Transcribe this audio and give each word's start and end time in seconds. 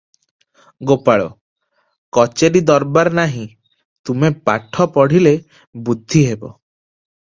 ଗୋପାଳ- 0.91 1.25
"କଚେରି 2.17 2.63
ଦରବାର 2.69 3.13
ନାହିଁ, 3.19 3.45
ତୁମେ 4.11 4.33
ପାଠ 4.49 4.89
ପଢ଼ିଲେ 4.97 5.35
ବୁଦ୍ଧି 5.91 6.25
ହେବ।" 6.31 6.53